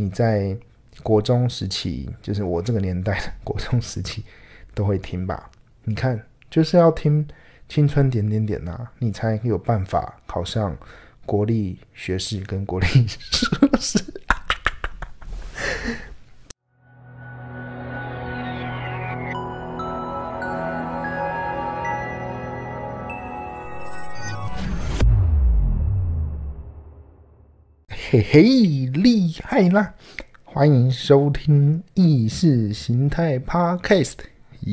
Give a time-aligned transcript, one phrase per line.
[0.00, 0.56] 你在
[1.02, 4.22] 国中时期，就是我这个年代的国中时期，
[4.74, 5.50] 都会听吧？
[5.82, 7.26] 你看，就是要听
[7.68, 10.76] 《青春点点点》呐，你才有办法考上
[11.26, 13.98] 国立学士跟国立 硕士。
[28.10, 28.42] 嘿嘿，
[28.94, 29.92] 厉害啦！
[30.42, 34.14] 欢迎收听意识形态 Podcast，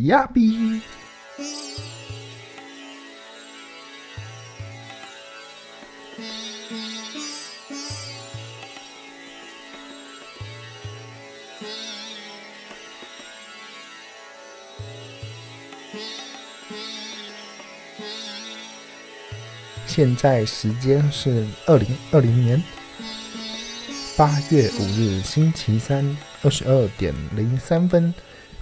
[0.06, 0.80] 呀比。
[19.86, 22.64] 现在时间是二零二零年。
[24.18, 28.14] 八月五日，星期三，二十二点零三分。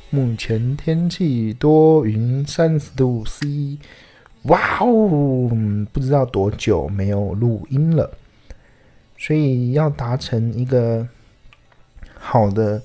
[0.10, 3.78] 目前天气多云，三十度 C。
[4.46, 5.48] 哇哦，
[5.94, 8.18] 不知道多久没有录音了，
[9.16, 11.08] 所以要达成一个
[12.16, 12.82] 好的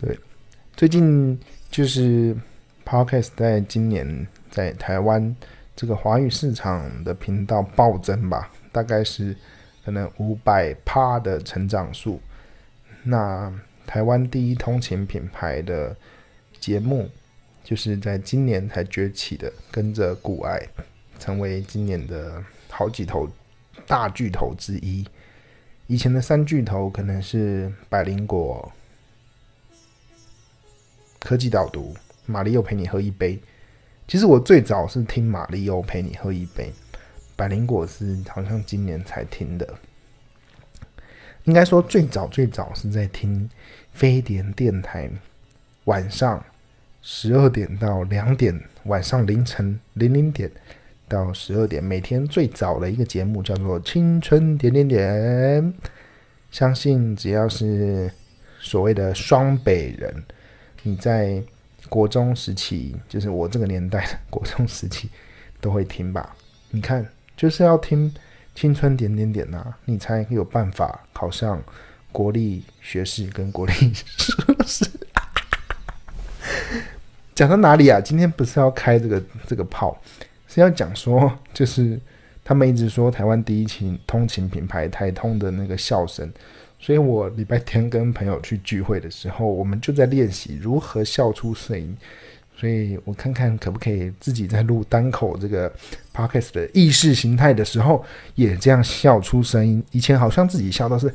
[0.00, 0.18] 对，
[0.76, 1.38] 最近
[1.70, 2.36] 就是
[2.84, 5.34] Podcast 在今年在台湾
[5.76, 9.36] 这个华语市场的频道暴增吧，大概是
[9.84, 12.20] 可能五百趴的成长数。
[13.04, 13.52] 那
[13.86, 15.96] 台湾第一通勤品牌的
[16.58, 17.08] 节目，
[17.62, 20.60] 就是在今年才崛起的，跟着古爱
[21.20, 23.28] 成为今年的好几头
[23.86, 25.06] 大巨头之一。
[25.88, 28.70] 以前的三巨头可能是百灵果、
[31.18, 33.40] 科技导读、马里奥陪你喝一杯。
[34.06, 36.70] 其实我最早是听马里奥陪你喝一杯，
[37.34, 39.66] 百灵果是好像今年才听的。
[41.44, 43.48] 应该说最早最早是在听
[43.90, 45.08] 飞碟电台，
[45.84, 46.44] 晚上
[47.00, 50.50] 十二点到两点，晚上凌晨零零点。
[51.08, 55.62] 到十二点，每天最早的一个节目叫做《青春点点点》。
[56.50, 58.10] 相信只要是
[58.60, 60.22] 所谓的双北人，
[60.82, 61.42] 你在
[61.88, 65.08] 国中时期，就是我这个年代的国中时期，
[65.60, 66.36] 都会听吧？
[66.70, 68.10] 你看，就是要听
[68.54, 71.62] 《青春点点点》呐，你才有办法考上
[72.12, 74.84] 国立学士跟国立硕士。
[77.34, 78.00] 讲到哪里啊？
[78.00, 80.00] 今天不是要开这个这个炮？
[80.48, 82.00] 是要讲说，就是
[82.42, 86.28] 他们一直说台湾第一勤通勤品牌台通的那个笑声，
[86.80, 91.96] 所以我礼拜天跟朋友去聚会的时候，我们就在练习如何笑出声音。
[92.56, 95.72] 所以我看看可不可以自己在录单口这个
[96.12, 98.04] podcast 的意识形态的时候，
[98.34, 99.80] 也这样笑出声音。
[99.92, 101.14] 以前好像自己笑都是，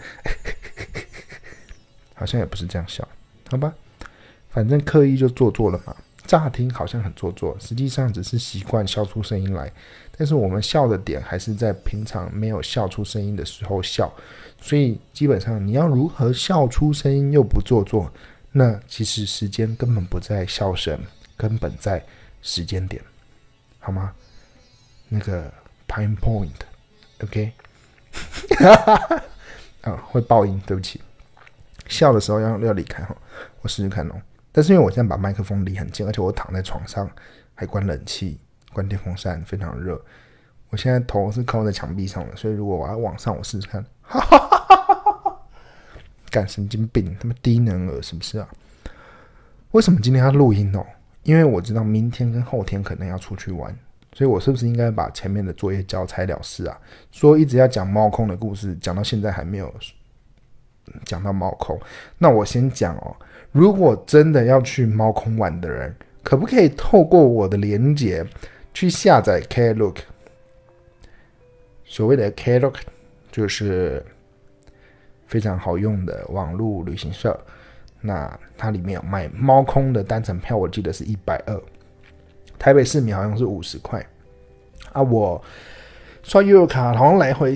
[2.15, 3.05] 好像也不是这样笑，
[3.49, 3.73] 好吧，
[4.51, 5.93] 反正刻意就做作了嘛。
[6.25, 9.71] 乍听好像很做作，实际上只是习惯笑出声音来。
[10.17, 14.11] 但是我们笑的点还是在平常没有笑出声音的时候笑。
[14.61, 18.11] 所以基本上你要如何笑出声音又不做作，
[18.51, 20.97] 那其实时间根本不在笑声，
[21.35, 22.03] 根本在
[22.41, 23.03] 时间点，
[23.79, 24.13] 好吗？
[25.09, 25.51] 那个
[25.87, 27.51] time point，OK？
[29.81, 31.01] 啊，会爆音，对不起。
[31.87, 33.13] 笑的时候要要离开哈，
[33.61, 34.15] 我试试看哦。
[34.53, 37.09] 但是因为我现在把麦克风离很近，而且我躺在床上，
[37.55, 38.39] 还关冷气、
[38.71, 39.99] 关电风扇，非常热。
[40.69, 43.83] 我现在头是靠在墙壁上的，所以如果我要往上，我试试看。
[44.01, 45.41] 哈哈哈哈哈哈！
[46.29, 48.47] 干神经病，他妈低能儿是不是啊？
[49.71, 50.85] 为什么今天要录音哦？
[51.23, 53.75] 因为我知道明天跟后天可能要出去玩，
[54.13, 56.77] 所以我是不是应该把前面的作业交差了事啊？
[57.11, 59.73] 说一直要讲猫空的故事，讲到现在还没有
[61.05, 61.79] 讲到猫空，
[62.17, 63.15] 那我先讲哦。
[63.51, 68.25] 如果真的要去猫空玩的人，可不可以透过我的连接
[68.73, 69.97] 去下载 Klook？
[71.85, 72.75] 所谓的 Klook
[73.31, 74.03] 就是
[75.27, 77.39] 非常好用的网络旅行社。
[78.01, 81.61] 那它里面有卖猫空的单程票，我记得是一百二，
[82.57, 84.05] 台北市民好像是五十块。
[84.91, 85.41] 啊，我
[86.23, 87.55] 刷悠游卡好像来回。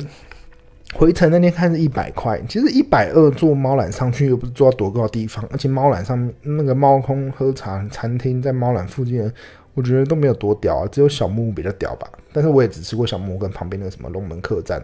[0.97, 9.31] 回程那天看是一百块，其实一百二坐猫缆上去又不是坐到多高的地方，而且猫缆上那个猫空喝茶餐厅在猫缆附近，
[9.75, 12.09] 我觉得都没有多屌啊，只有小木屋比较屌吧。
[12.33, 14.81] 但是我也只吃过小木屋跟旁边那个什么龙门客栈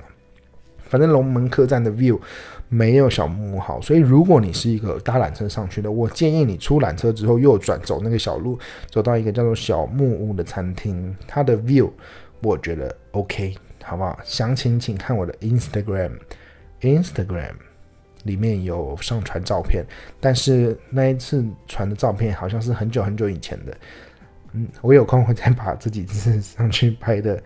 [0.84, 2.20] 反正龙门客栈的 view
[2.70, 8.60] 没有小木屋好，所以如果你是一个搭缆车上去的，我建议你出缆车之后右转走那个小路，
[8.92, 11.90] 走到一个叫做小木屋的餐厅，它的 view
[12.44, 14.18] 我觉得 OK，好不好？
[14.24, 17.54] 详情请看我的 Instagram，Instagram
[18.24, 19.86] 里面有上传照片，
[20.20, 23.78] 但是那一次传的照片好像是很久很久以前的。
[24.54, 27.44] 嗯，我有空会再把这几次上去拍的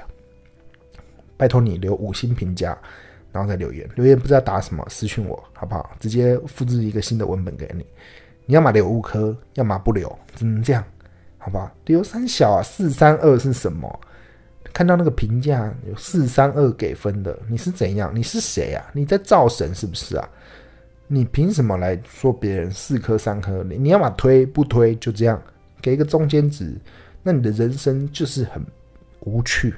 [1.36, 2.74] 拜托你留五星评价，
[3.32, 3.86] 然后再留言。
[3.96, 5.90] 留言不知道打什么，私信我好不好？
[6.00, 7.84] 直接复制一个新的文本给你。
[8.46, 10.82] 你要么留五颗，要么不留，只能这样，
[11.36, 11.70] 好不好？
[11.84, 14.00] 留三小啊，四三二是什么？
[14.74, 18.10] 看到那个评价有四三二给分的，你是怎样？
[18.12, 18.84] 你是谁啊？
[18.92, 20.28] 你在造神是不是啊？
[21.06, 23.62] 你凭什么来说别人四颗三颗？
[23.62, 25.40] 你你要么推不推就这样，
[25.80, 26.74] 给一个中间值，
[27.22, 28.60] 那你的人生就是很
[29.20, 29.74] 无趣，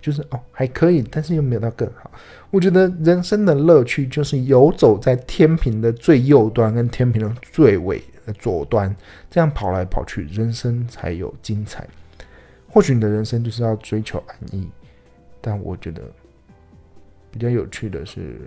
[0.00, 2.10] 就是哦还可以，但是又没有到更好。
[2.50, 8.92] 我觉得人生的乐趣就是游走在天平的最右端跟天平的最尾的左端，
[9.30, 11.86] 这样跑来跑去，人生才有精彩。
[12.76, 14.68] 或许你的人生就是要追求安逸，
[15.40, 16.02] 但我觉得
[17.30, 18.38] 比较有趣的是。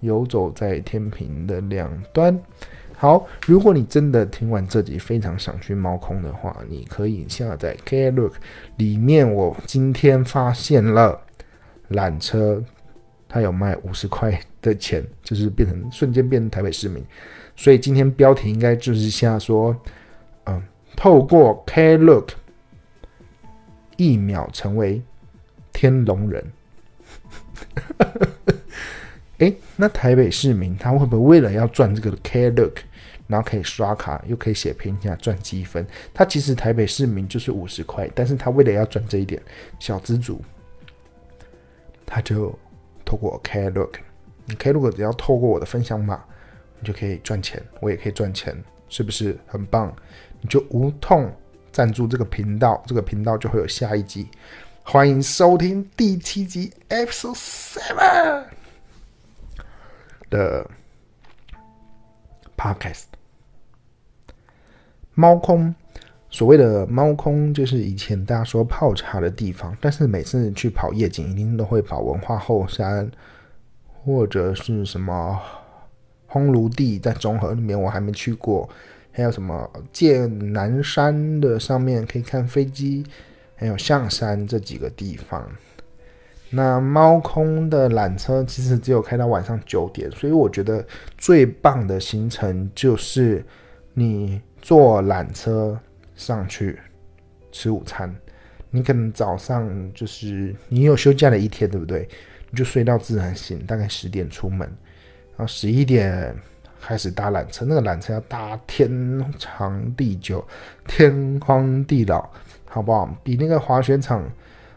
[0.00, 2.38] 游走在天平的两端。
[2.94, 8.32] 好，如果你真的听完这集非常想去猫空的话，你可以下载 Klook，
[8.76, 11.18] 里面我今天发现了
[11.90, 12.62] 缆车，
[13.26, 17.02] 它有卖五十块的钱，就是变成瞬间变成台北市民。
[17.56, 19.74] 所以今天标题应该就是下说，
[20.44, 20.62] 嗯，
[20.96, 22.28] 透过 Klook
[23.96, 25.02] 一秒成为
[25.72, 26.52] 天龙人。
[29.38, 32.76] 哎，那台北市民他会不会为了要赚这个 Klook，
[33.26, 35.84] 然后可以刷卡又可以写评价赚积分？
[36.12, 39.42] 他其实台北市民就是五十块，但是他为了要赚这一点
[39.80, 40.40] 小资主，
[42.06, 42.56] 他就
[43.04, 43.94] 透过 Klook，
[44.46, 46.22] 你 Klook 只要透过我的分享码，
[46.78, 48.56] 你就可以赚钱，我也可以赚钱，
[48.88, 49.94] 是不是很棒？
[50.40, 51.30] 你就无痛
[51.74, 54.28] 赞助这个频道，这个频道就会有下一集。
[54.84, 58.44] 欢迎收听第七集 Episode Seven。
[60.30, 60.64] 的
[62.56, 63.02] podcast，
[65.14, 65.74] 猫空，
[66.30, 73.10] 所谓的猫空就是以前大家说泡茶的地方，但是每次去跑夜景，一定都会跑文化后山，
[74.04, 75.40] 或者是什么
[76.30, 78.68] 烘炉地，在中和里面我还没去过，
[79.16, 83.06] 还有什么剑南山的上面可以看飞机，
[83.54, 85.48] 还有象山这几个地方。
[86.50, 90.84] 那猫空的缆车其实只有开到晚上九点，所以我觉得
[91.16, 93.44] 最棒的行程就是
[93.92, 95.78] 你坐缆车
[96.16, 96.78] 上去
[97.52, 98.12] 吃午餐。
[98.70, 102.08] 你可能早上就是你有休假的一天，对不对？
[102.50, 106.36] 你就睡到自然醒，大概十点出门，然后十一点
[106.86, 107.64] 开始搭缆车。
[107.64, 108.88] 那个缆车要搭天
[109.38, 110.44] 长地久，
[110.86, 112.28] 天荒地老，
[112.66, 113.08] 好不好？
[113.22, 114.22] 比那个滑雪场。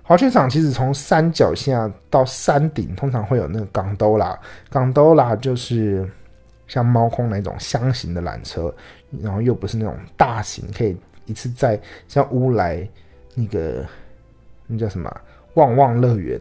[0.03, 6.09] 滑雪场其实从山脚下到山顶，通常会有那个港兜啦，港兜啦就是
[6.65, 8.73] 像猫空那种箱型的缆车，
[9.21, 10.95] 然后又不是那种大型，可以
[11.25, 12.87] 一次载像乌来
[13.35, 13.85] 那个
[14.65, 15.13] 那叫什么
[15.55, 16.39] 旺旺乐园，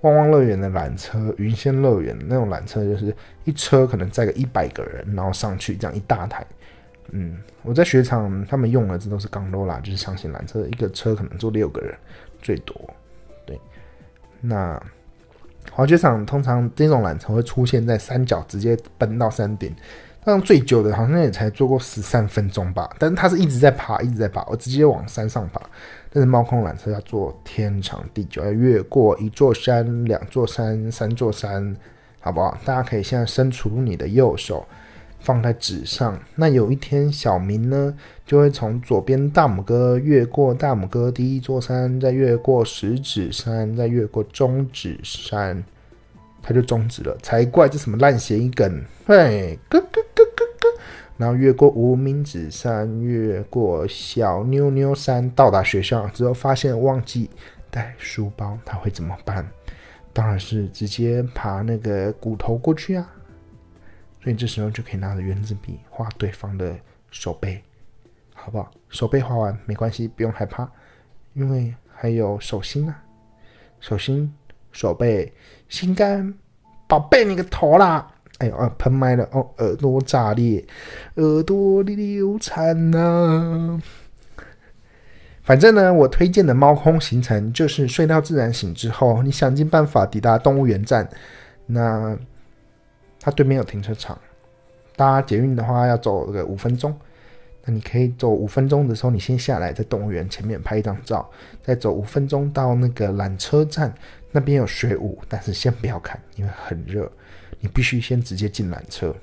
[0.00, 6.46] 旺旺乐园的缆车，云仙乐园那种缆车，就是一车可能载个一百个人，然后上去这样一大台。
[7.10, 11.94] 嗯，我在雪场他们用的这都是钢罗啦，就是箱型缆车，一个车可能坐六个人
[12.40, 12.74] 最多。
[13.44, 13.60] 对，
[14.40, 14.82] 那
[15.70, 19.74] 滑雪场通常这种缆车会出现在山脚，直接奔到山顶。
[20.24, 25.60] 但最久的好像也才坐过十三分钟吧，但是它是一直在爬，一直在爬，我直接往山上爬。
[26.12, 31.76] 但是猫空缆车要坐天长地久，要越过一座山、两座山、三座山，
[32.22, 32.56] 好不好？
[32.64, 34.66] 大家可以现在伸出你的右手。
[35.24, 36.18] 放在纸上。
[36.34, 45.62] 那有一天，小明呢就会从左边大拇哥越过大拇哥第一座山，再越过食指山，再越过中指山，
[46.42, 47.16] 他就终止了。
[47.22, 48.82] 才怪，这什么烂谐音梗？
[49.06, 50.80] 嘿，咯咯咯咯咯。
[51.16, 57.30] 然后越过无名指山，越过小妞妞山，到达学校之后，发现忘记
[57.70, 59.48] 带书包，他会怎么办？
[60.12, 63.10] 当然是直接爬那个骨头过去啊。
[64.22, 66.76] 所以这时候就可以拿着圆珠笔画对方的
[67.10, 67.60] 手背，
[68.34, 68.70] 好不好？
[68.88, 70.70] 手背画完没关系，不用害怕，
[71.34, 73.02] 因为还有手心啊，
[73.80, 74.32] 手心、
[74.70, 75.32] 手背、
[75.68, 76.32] 心肝，
[76.86, 78.08] 宝贝你个头啦！
[78.38, 80.64] 哎呦啊，喷麦了哦，耳朵炸裂，
[81.14, 83.80] 耳朵里流产呐！
[85.52, 91.06] 反正呢，我推荐的猫空行程就是睡到自然醒之后，你想尽办法抵达动物园站，
[91.66, 92.16] 那。
[93.20, 94.18] 它对面有停车场，
[94.96, 96.96] 搭捷运的话要走个五分钟。
[97.66, 101.30] 那你可以走五分钟的时候，你先下来，在动物园前面拍一张照，
[101.62, 103.92] 再走五分钟到那个缆车站，
[104.30, 107.12] 那边有水舞，但是先不要看，因为很热，
[107.60, 109.14] 你必须先直接进缆车。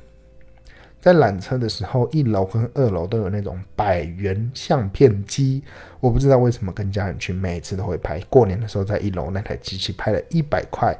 [1.01, 5.63] 在缆车的时候，一楼跟二楼都有那种百元相片机，
[5.99, 8.19] 我不知道为什么跟家人去，每次都会拍。
[8.29, 10.95] 过年的时候在一楼那台机器拍了一百块。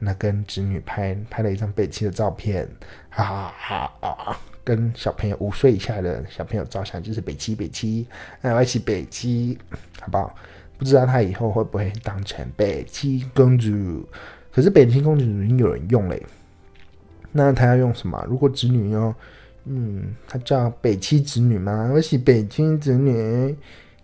[0.00, 2.68] 那跟侄女拍拍了一张北七的照片，
[3.08, 3.24] 哈
[3.56, 4.36] 哈哈啊！
[4.62, 8.06] 跟小朋友五岁以下的小朋友照相，就是北七北七，
[8.42, 9.56] 那我一起北七，
[10.00, 10.34] 好不好？
[10.76, 14.06] 不知道他以后会不会当成北七公主？
[14.52, 16.20] 可是北七公主已经有人用嘞，
[17.32, 18.22] 那他要用什么？
[18.28, 19.14] 如果侄女要，
[19.66, 21.90] 嗯，他叫北七侄女吗？
[21.94, 23.56] 我是北七侄女，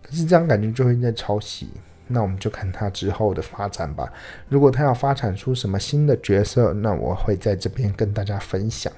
[0.02, 1.68] 可是这样感觉就会在抄袭。
[2.12, 4.10] 那我们就看他之后的发展吧。
[4.48, 8.92] 如果他要发展出什么新的角色，那我会在这边跟大家分享。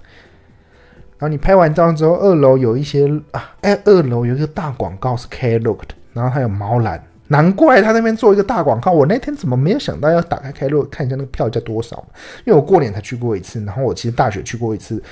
[1.18, 8.90] 然后你拍完照之后，二楼有一些啊，哎，二楼有一个大广告是 Klook 的，然后还有猫缆，难怪他那边做一个大广告。
[8.90, 12.02] 我那天怎么没有想到要打开 Klook 看一下那个票价多少？
[12.46, 15.02] 因为我过年才去过一次，然后我其实大学去过一次，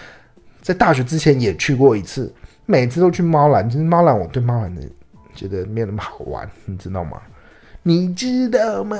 [0.61, 2.33] 在大学之前也去过一次，
[2.67, 3.69] 每次都去猫缆。
[3.69, 4.83] 其实猫缆我对猫缆的
[5.35, 7.21] 觉得没有那么好玩，你知道吗？
[7.83, 8.97] 你知道吗？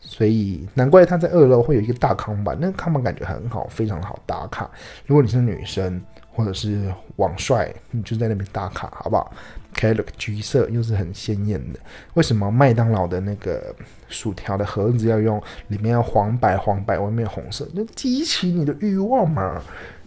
[0.00, 4.70] 所以难怪他在二楼会有一个大康板，那个康板感觉很好，非常好打卡。
[5.04, 6.00] 如果你是女生
[6.32, 9.32] 或者是网帅，你就在那边打卡，好不好？
[9.72, 11.78] 开了个橘色，又是很鲜艳的。
[12.14, 13.74] 为什么麦当劳的那个
[14.08, 17.68] 薯条的盒子要用里面要黄白黄白，外面红色？
[17.74, 19.62] 那激起你的欲望嘛，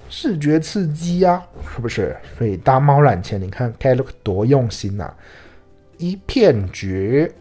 [0.09, 1.41] 视觉刺激啊，
[1.75, 2.17] 是不是？
[2.37, 5.13] 所以大猫揽前，你看开了多用心呐！
[5.97, 7.31] 一片绝，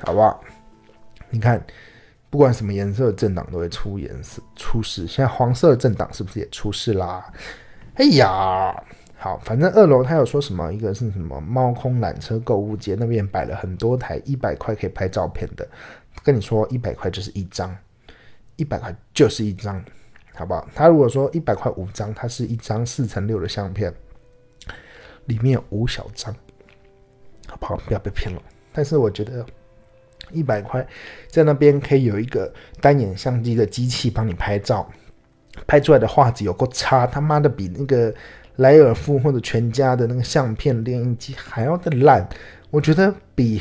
[0.00, 0.42] 好不好？
[1.30, 1.62] 你看，
[2.30, 5.06] 不管什么颜色的政党都会出颜色出事。
[5.06, 7.24] 现在黄色的政党是不是也出事啦？
[7.96, 8.74] 哎呀，
[9.18, 10.72] 好，反正二楼他有说什么？
[10.72, 15.66] 一个是什么猫空缆车购物街，那边摆了很多台一百块可以拍照片的。
[16.22, 17.74] 跟你说，一百块就是一张，
[18.56, 19.82] 一百块就是一张，
[20.34, 20.68] 好不好？
[20.74, 23.92] 他如果说一百块五张，它是一张四乘六的相片，
[25.24, 26.34] 里面有五小张。
[27.48, 27.76] 好不好？
[27.86, 28.42] 不要被骗了。
[28.72, 29.46] 但是我觉得
[30.32, 30.86] 一百块
[31.28, 34.90] 在那边可以有一个单眼相机的机器帮你拍照，
[35.66, 38.12] 拍出来的画质有够差，他妈的比那个
[38.56, 42.28] 莱尔富或者全家的那个相片电影机还要的烂。
[42.70, 43.60] 我觉得比。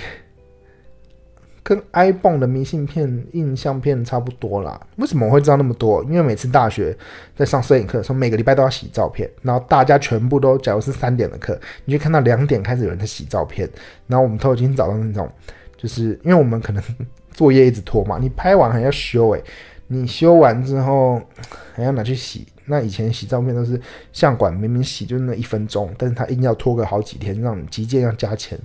[1.67, 4.79] 跟 iPhone 的明信片、印相片差不多啦。
[4.97, 6.03] 为什么我会知道那么多？
[6.03, 6.95] 因为每次大学
[7.35, 9.27] 在上摄影课的时候，每个礼拜都要洗照片。
[9.41, 13.67] 然后大家全部都，假如是三点的课，你就看到两点开始有人在洗照片。
[14.05, 15.27] 然后我们都已经找到那种，
[15.75, 16.83] 就是因为我们可能
[17.31, 19.43] 作业一直拖嘛，你拍完还要修诶，
[19.87, 21.21] 你修完之后
[21.73, 22.47] 还要拿去洗。
[22.65, 23.79] 那以前洗照片都是
[24.11, 28.59] 相馆明明洗就那一分钟，但是他硬要拖个好几天，让你急件要加钱。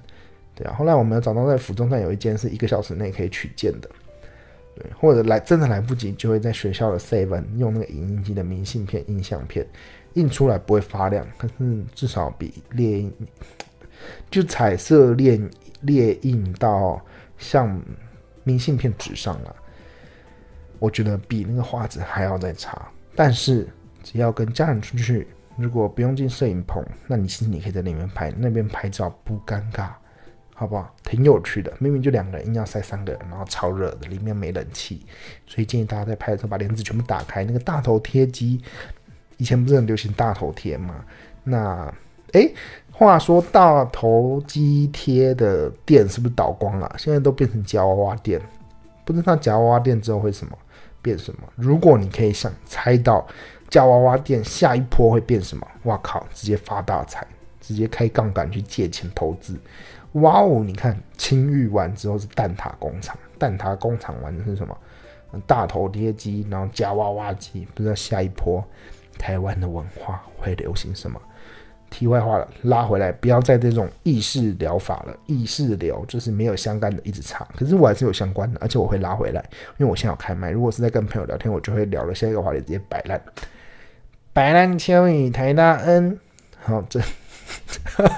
[0.55, 3.89] 对啊，后来我们找到在府中站有一间是一个小时内可以取件的，
[4.75, 9.67] 对，或者来真的来不及，就会在学校的 seven 用那个影印机的明信片印相片，
[10.15, 13.13] 印出来不会发亮，可是至少比列印
[14.31, 15.39] 就彩色列
[15.83, 17.01] 列印到
[17.37, 17.81] 像
[18.45, 19.55] 明信片纸上啊，
[20.81, 22.89] 我觉得比那个画质还要再差。
[23.15, 23.69] 但是
[24.03, 29.91] 只要跟家人出去，如果不用进摄影棚，那你其实你可以在里面拍，那边拍照不尴尬，
[30.55, 30.93] 好不好？
[31.05, 31.73] 挺有趣的。
[31.79, 35.05] 明明就两个人，硬要塞三个人，然后超热的，里面没冷气，
[35.47, 37.45] 所以建议大家在拍的时候把帘子全部打开。
[37.45, 38.61] 那个大头贴机，
[39.37, 41.05] 以前不是很流行大头贴吗？
[41.45, 41.93] 那
[42.33, 42.55] 诶，
[42.93, 46.95] 话说大头机贴的电是不是倒光了？
[46.97, 48.41] 现在都变成胶娃娃电，
[49.11, 50.57] 不知道夹娃娃店之后会什么
[51.03, 51.41] 变什么？
[51.57, 53.27] 如果你可以想猜到
[53.69, 57.27] 夹娃娃店下一波会变什么，哇靠，直接发大财，
[57.61, 59.59] 直接开杠杆去借钱投资，
[60.13, 60.63] 哇哦！
[60.65, 64.77] 你看青玉完之后是蛋挞工厂，蛋挞工厂完的是什么？
[65.47, 68.65] 大头贴机，然后夹娃娃机，不知道下一波
[69.19, 71.21] 台湾的文化会流行什么？
[71.91, 75.17] 题外话了，拉回来，不要再这种意识疗法了。
[75.27, 79.45] 意识疗就是没有相干的一直插，可是我还是有相关的，而且我会拉回来，
[79.77, 80.51] 因为我现在有开麦。
[80.51, 83.21] 如果是在跟朋友聊天，我就会聊了下一个话题，直接摆烂。
[84.33, 86.19] 摆烂秋雨台大恩，
[86.61, 87.01] 好，这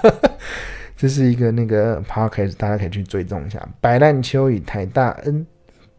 [0.94, 3.66] 这是一个那个 podcast，大家可以去追踪一下。
[3.80, 5.46] 摆烂秋雨台大恩，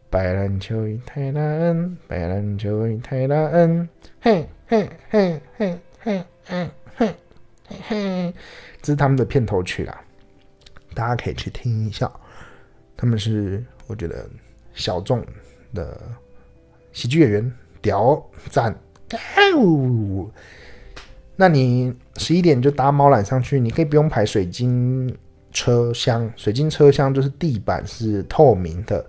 [0.08, 3.88] 摆烂秋雨台大恩，摆烂秋雨台大恩，
[4.20, 6.70] 嘿嘿嘿嘿嘿嘿
[7.68, 7.76] 嘿。
[7.88, 8.34] 嘿，
[8.82, 10.00] 这是他们的片头曲啦，
[10.94, 12.10] 大家可以去听一下。
[12.96, 14.28] 他们是我觉得
[14.72, 15.24] 小众
[15.74, 16.00] 的
[16.92, 17.52] 喜剧演员，
[17.82, 18.74] 屌赞！
[21.36, 25.12] 那你十一点就搭猫缆上去，你可以不用排水晶
[25.50, 29.04] 车厢，水晶车厢就是地板是透明的。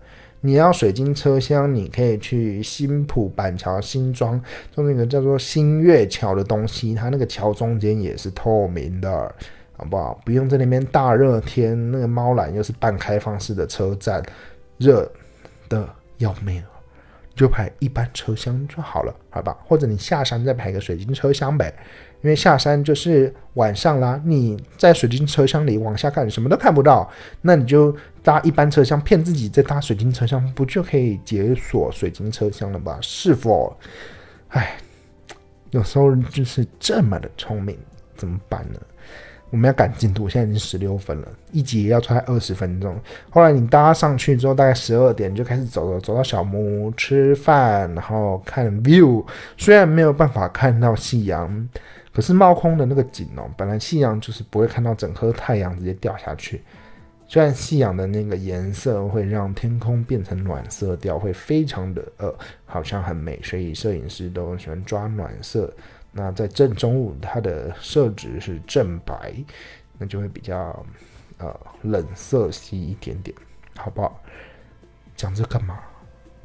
[0.45, 4.39] 你要水晶车厢，你可以去新浦板桥新庄，
[4.75, 9.33] 就那个叫做新月桥的东西，它那个桥中间也是透明的，
[9.75, 10.21] 好不好？
[10.23, 14.23] 不用在那边大热天，那个猫缆又是半开放式的车站，
[14.77, 15.11] 热
[15.67, 16.61] 的要命，
[17.35, 19.57] 就排一般车厢就好了，好吧？
[19.65, 21.73] 或者你下山再排个水晶车厢呗。
[22.21, 27.07] 因为下山就是晚上啦，你在水晶车厢里往下看，什么都看不到，
[27.41, 32.97] 那你就搭一般车厢骗自己在搭水晶车厢，不就可以解锁水晶车厢了吧？
[32.99, 33.77] 是否？
[34.47, 34.75] 哎，
[35.69, 37.77] 有时候就是这么的聪明，
[38.15, 38.79] 怎么办呢？
[39.55, 42.99] 我们要赶进度，现在已经十六分了，一集要出来二十分钟。
[43.29, 49.25] 后来你搭上去之后，大概十二点就开始走了，走到小木屋吃饭，然后看 view，
[49.57, 51.69] 虽然没有办法看到夕阳。
[52.13, 56.61] 可是冒空的那个景哦，本来夕阳就是不会看到整颗太阳直接掉下去，
[57.27, 62.33] 虽然夕阳的那个颜色会让天空变成暖色调，会非常的呃，
[62.65, 65.73] 好像很美，所以摄影师都喜欢抓暖色。
[66.11, 69.33] 那在正中午，它的色值是正白，
[69.97, 70.85] 那就会比较
[71.39, 73.35] 呃冷色系一点点，
[73.75, 74.21] 好不好？
[75.15, 75.79] 讲这干嘛？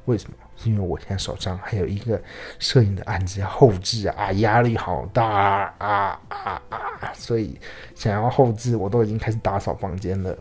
[0.07, 0.37] 为什么？
[0.57, 2.21] 是因为我现在手上还有一个
[2.59, 7.13] 摄影的案子要后置啊，压力好大啊啊啊！
[7.15, 7.59] 所以
[7.95, 10.37] 想要后置，我都已经开始打扫房间了。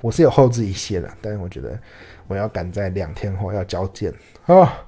[0.00, 1.78] 我是有后置一些的，但是我觉得
[2.26, 4.12] 我要赶在两天后要交件
[4.46, 4.78] 啊，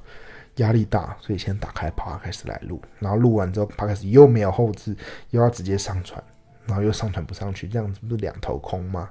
[0.57, 4.97] 压力大，所以先打开 Podcast 来录，然后录完之后 Podcast 又没有后置，
[5.31, 6.23] 又要直接上传，
[6.67, 9.11] 然后又上传不上去，这样子不是两头空吗？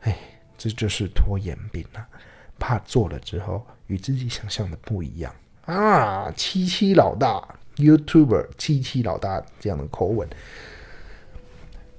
[0.00, 0.16] 哎，
[0.56, 2.08] 这就是拖延病啊！
[2.58, 3.64] 怕做了之后。
[3.86, 5.30] 与自己想象的不一样
[5.66, 6.32] 啊！
[6.34, 10.26] 七七老大，YouTuber 七七老大这样的口吻，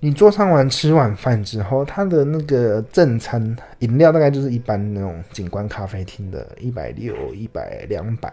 [0.05, 3.41] 你做上完吃晚饭之后，他的那个正餐
[3.79, 8.31] 饮料大概就是一般那种景观咖啡厅的一百六、一百两百，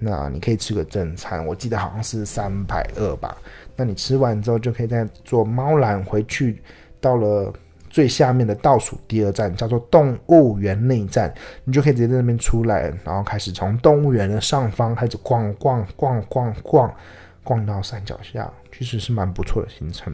[0.00, 3.36] 那你可以吃个正餐，我记得好像是三百二吧。
[3.76, 6.60] 那你吃完之后就可以再坐猫缆回去，
[7.00, 7.52] 到了。
[7.88, 11.32] 最下面的倒数第二站叫做动物园内站，
[11.64, 16.94] 你就可以直接在那边出来，然后开始从动物园的上方开始逛逛逛逛逛，
[17.42, 20.12] 逛到山脚下，其实是蛮不错的行程。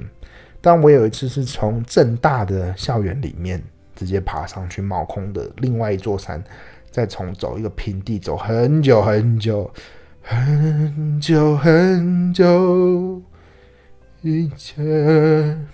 [0.63, 3.63] 但我有一次是从正大的校园里面
[3.95, 6.43] 直接爬上去冒空的另外一座山，
[6.91, 9.71] 再从走一个平地走很久很久
[10.23, 13.21] 很久很久
[14.23, 15.69] 以前，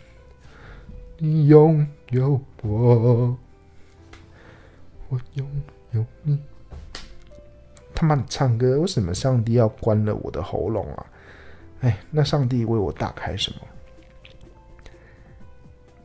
[1.18, 1.86] 你拥。
[2.10, 3.36] 有我，
[5.10, 5.46] 我拥
[5.90, 6.38] 有你。
[7.94, 11.06] 他妈的唱歌，为什么上帝要关了我的喉咙啊？
[11.80, 13.58] 哎，那上帝为我打开什么？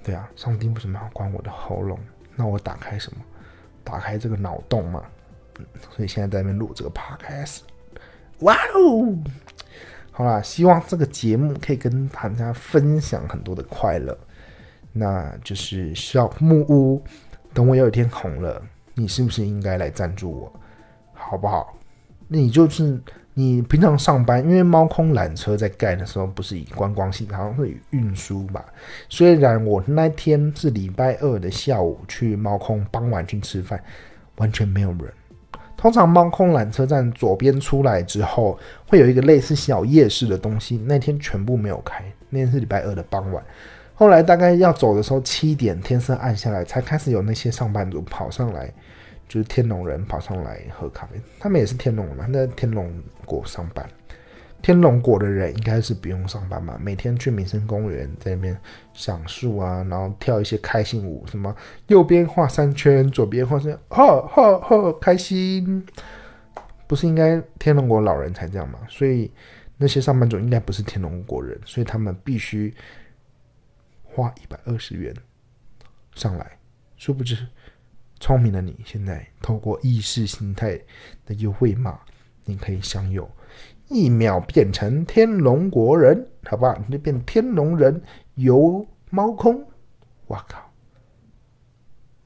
[0.03, 1.97] 对啊，上帝为什么要关我的喉咙？
[2.35, 3.19] 那我打开什么？
[3.83, 5.03] 打开这个脑洞嘛。
[5.95, 7.59] 所以现在在那边录这个 podcast。
[8.39, 9.17] 哇哦！
[10.11, 14.17] 好啦，希望这个节目可以跟大家分享很多的快乐。
[14.91, 17.03] 那就是小木屋，
[17.53, 18.61] 等我有一天红了，
[18.95, 20.59] 你是不是应该来赞助我，
[21.13, 21.77] 好不好？
[22.27, 23.01] 那你就是
[23.35, 28.63] 你平常上班，因为猫空缆车在盖的时候不是以观光性，好像是运输吧。
[29.09, 33.83] 虽然我那天是礼拜二的下午去猫空，傍晚去吃饭，
[34.35, 35.11] 完全没有人。
[35.75, 42.03] 通常猫空缆车站左边出来之后，会有一个类似小夜市的东西，那天全部没有开。
[42.29, 43.43] 那天是礼拜二的傍晚。
[43.95, 48.71] 后来大概要走的时候，七点天色暗下来，才开始有那些上班族跑上来，
[49.27, 51.19] 就是天龙人跑上来喝咖啡。
[51.39, 52.93] 他们也是天龙人嘛，在天龙
[53.25, 53.87] 国上班。
[54.61, 56.79] 天龙国的人应该是不用上班吧？
[56.81, 58.57] 每天去民生公园在那边
[58.93, 61.55] 赏树啊，然后跳一些开心舞，什么
[61.87, 65.85] 右边画三圈，左边画三，哈哈哈，开心。
[66.87, 68.79] 不是应该天龙国老人才这样吗？
[68.87, 69.31] 所以
[69.77, 72.73] 那些上班族应该不是天龙国人，所以他们必须。
[74.15, 75.11] 花一百二十元
[76.13, 76.59] 上来，
[76.97, 77.35] 殊不知，
[78.23, 80.79] 聪明的你现在透过意识形态
[81.25, 81.99] 的优惠码，
[82.45, 83.29] 你可以享有
[83.89, 86.73] 一秒变成天龙国人，好不好？
[86.87, 88.01] 你就变天龙人
[88.35, 89.61] 游猫空，
[90.27, 90.71] 哇靠，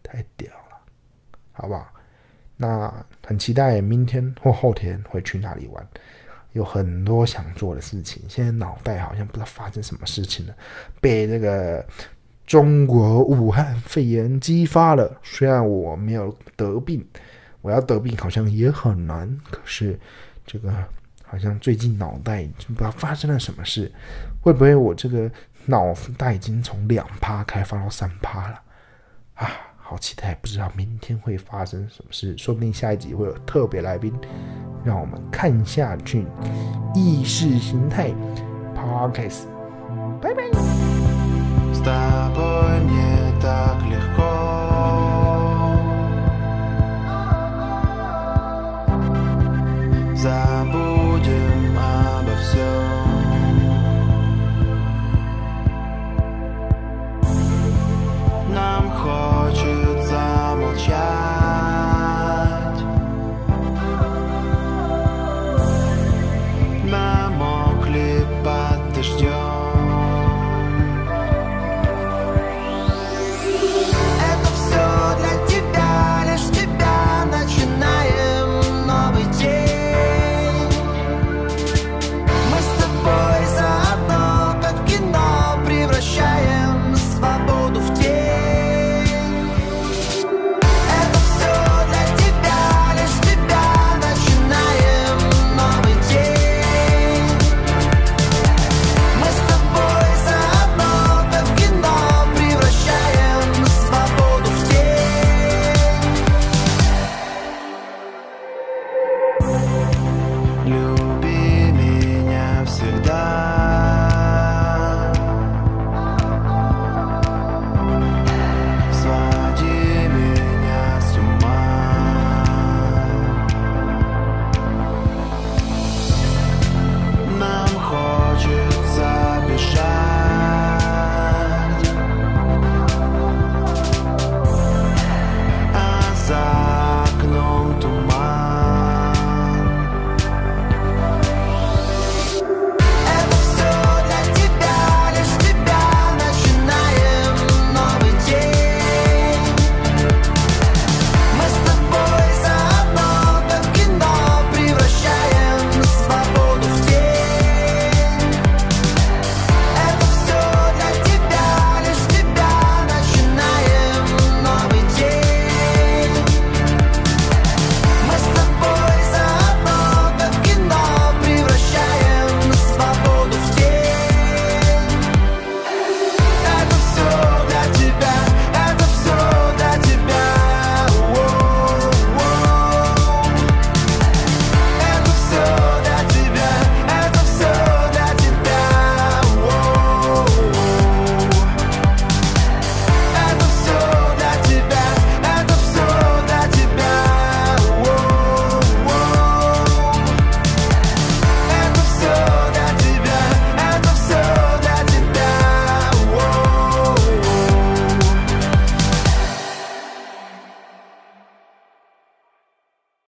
[0.04, 0.78] 太屌了，
[1.52, 1.92] 好不好？
[2.58, 5.88] 那很期待明天或后天会去哪里玩。
[6.52, 10.56] 有很多想做的事情，现在脑袋好像不知道发生什么事情了，
[11.02, 11.84] 被这个
[12.48, 15.20] 中国武汉肺炎激发了。
[15.22, 17.06] 虽然我没有得病，
[17.62, 19.38] 我要得病好像也很难。
[19.52, 20.00] 可是
[20.46, 20.74] 这个
[21.26, 23.92] 好像最近脑袋不知道发生了什么事，
[24.42, 25.30] 会不会我这个
[25.66, 28.62] 脑袋已经从两趴开发到三趴了
[29.36, 29.52] 啊？
[29.90, 34.14] 好期待，不知道明天会发生什么事，说不定下一集会有特别来宾，
[34.84, 36.26] 让我们看下去。
[36.94, 38.14] 意识形态
[38.76, 39.44] Podcast，
[41.88, 42.57] stop.